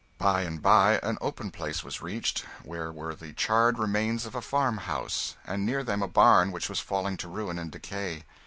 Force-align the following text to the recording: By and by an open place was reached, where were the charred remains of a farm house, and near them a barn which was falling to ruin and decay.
By 0.17 0.41
and 0.41 0.59
by 0.63 0.99
an 1.03 1.19
open 1.21 1.51
place 1.51 1.83
was 1.83 2.01
reached, 2.01 2.39
where 2.63 2.91
were 2.91 3.13
the 3.13 3.33
charred 3.33 3.77
remains 3.77 4.25
of 4.25 4.33
a 4.33 4.41
farm 4.41 4.77
house, 4.77 5.35
and 5.45 5.63
near 5.63 5.83
them 5.83 6.01
a 6.01 6.07
barn 6.07 6.51
which 6.51 6.69
was 6.69 6.79
falling 6.79 7.17
to 7.17 7.27
ruin 7.27 7.59
and 7.59 7.69
decay. 7.69 8.23